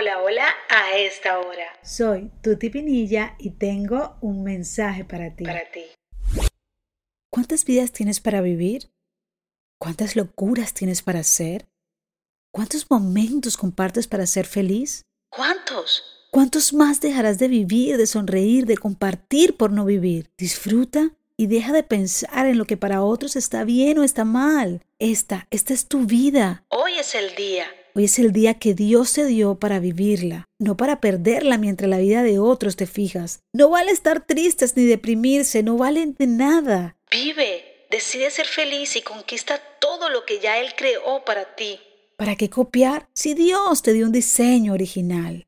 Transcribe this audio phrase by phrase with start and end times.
[0.00, 1.66] Hola, hola, a esta hora.
[1.82, 5.42] Soy Tuti Pinilla y tengo un mensaje para ti.
[5.42, 5.86] Para ti.
[7.32, 8.92] ¿Cuántas vidas tienes para vivir?
[9.76, 11.66] ¿Cuántas locuras tienes para hacer?
[12.52, 15.02] ¿Cuántos momentos compartes para ser feliz?
[15.30, 16.04] ¿Cuántos?
[16.30, 20.30] ¿Cuántos más dejarás de vivir, de sonreír, de compartir por no vivir?
[20.38, 24.80] Disfruta y deja de pensar en lo que para otros está bien o está mal.
[25.00, 26.64] Esta, esta es tu vida.
[26.68, 27.66] Hoy es el día.
[27.98, 31.98] Hoy es el día que Dios te dio para vivirla, no para perderla mientras la
[31.98, 33.40] vida de otros te fijas.
[33.52, 36.94] No vale estar tristes ni deprimirse, no vale de nada.
[37.10, 41.80] Vive, decide ser feliz y conquista todo lo que ya Él creó para ti.
[42.16, 45.47] ¿Para qué copiar si Dios te dio un diseño original?